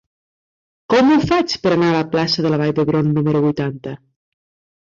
[0.93, 3.95] Com ho faig per anar a la plaça de la Vall d'Hebron número vuitanta?